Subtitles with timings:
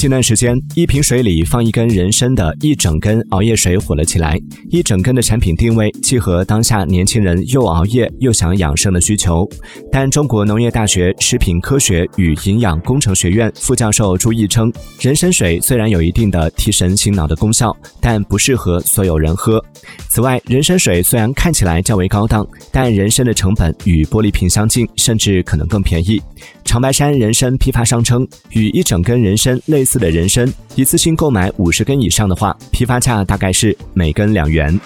[0.00, 4.40] 近段时间，一瓶水里放一根人参的一整根熬夜水火了起来。
[4.70, 9.46] 一整根的产品定位契合当下年轻人又熬夜又想养生的需求。
[9.92, 17.70] 但中国农业大学食品科学与营养工程学院副教授朱毅称，人参水虽然有一定的提神醒脑的功效，
[18.00, 19.62] 但不适合所有人喝。
[20.08, 26.18] 此外，人参水虽然看起来较为高档，但人参的成本与玻璃瓶相近，甚至可能更便宜。
[26.64, 34.78] 长白山人参批发商称，与一整根人参类似次的人参，一次性购买五十根以上的话，批发价大概是每根两元。